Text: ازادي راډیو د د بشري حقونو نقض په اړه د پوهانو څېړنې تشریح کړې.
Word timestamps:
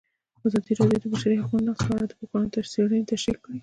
ازادي 0.45 0.73
راډیو 0.79 0.99
د 1.03 1.03
د 1.03 1.05
بشري 1.13 1.35
حقونو 1.41 1.65
نقض 1.69 1.83
په 1.87 1.93
اړه 1.95 2.05
د 2.09 2.13
پوهانو 2.19 2.63
څېړنې 2.73 3.09
تشریح 3.11 3.37
کړې. 3.45 3.59